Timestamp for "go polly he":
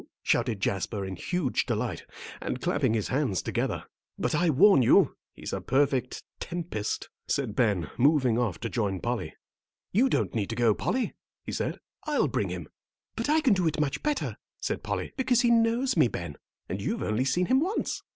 10.55-11.51